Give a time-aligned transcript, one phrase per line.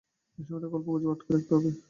[0.37, 1.71] এই সময়টা গল্পগুজবে আটকে রাখতে হবে।